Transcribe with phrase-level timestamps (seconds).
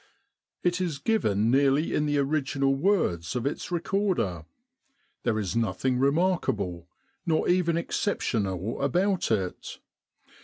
[0.63, 4.45] It is given nearly in the original words of its recorder.
[5.21, 6.87] There is nothing remarkable,
[7.23, 9.77] nor even exceptional, about it.